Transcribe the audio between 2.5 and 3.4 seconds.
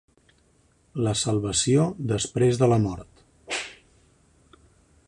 de la mort.